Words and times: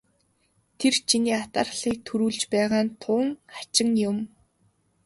Тэр 0.79 0.93
чиний 1.09 1.37
атаархлыг 1.43 1.97
төрүүлж 2.07 2.41
байгаа 2.53 2.83
нь 2.85 2.95
тун 3.03 3.25
хачин 3.53 3.89
юм. 4.09 4.17